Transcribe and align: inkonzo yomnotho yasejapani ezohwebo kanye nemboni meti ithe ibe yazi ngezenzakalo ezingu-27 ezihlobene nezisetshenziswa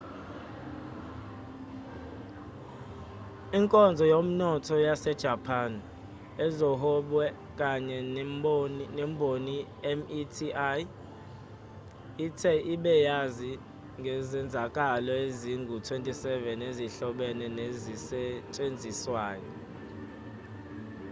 inkonzo 3.57 4.03
yomnotho 4.13 4.75
yasejapani 4.87 5.79
ezohwebo 6.45 7.19
kanye 7.59 7.97
nemboni 8.97 9.57
meti 9.97 10.47
ithe 12.27 12.53
ibe 12.73 12.93
yazi 13.07 13.51
ngezenzakalo 13.99 15.11
ezingu-27 15.27 16.25
ezihlobene 16.69 17.45
nezisetshenziswa 17.57 19.27